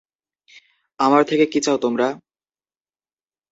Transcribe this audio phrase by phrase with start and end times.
[0.99, 2.07] আমার থেকে কি চাও তোমরা?